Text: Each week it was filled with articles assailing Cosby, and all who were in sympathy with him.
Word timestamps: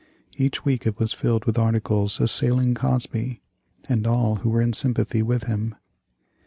Each 0.35 0.65
week 0.65 0.87
it 0.87 0.97
was 0.97 1.13
filled 1.13 1.45
with 1.45 1.59
articles 1.59 2.19
assailing 2.19 2.73
Cosby, 2.73 3.39
and 3.87 4.07
all 4.07 4.37
who 4.37 4.49
were 4.49 4.59
in 4.59 4.73
sympathy 4.73 5.21
with 5.21 5.43
him. 5.43 5.75